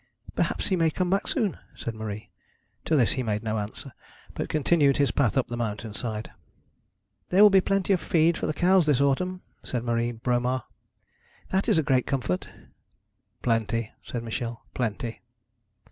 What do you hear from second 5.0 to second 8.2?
path up the mountain side. 'There will be plenty of